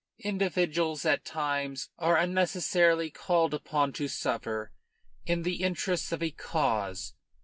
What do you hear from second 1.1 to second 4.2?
times are unnecessarily called upon to